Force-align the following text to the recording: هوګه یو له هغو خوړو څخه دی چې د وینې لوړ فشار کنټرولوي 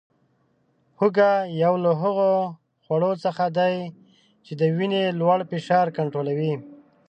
هوګه 0.99 1.31
یو 1.63 1.73
له 1.83 1.91
هغو 2.01 2.31
خوړو 2.83 3.11
څخه 3.25 3.45
دی 3.57 3.75
چې 4.45 4.53
د 4.59 4.61
وینې 4.75 5.03
لوړ 5.19 5.39
فشار 5.51 5.87
کنټرولوي 5.97 6.53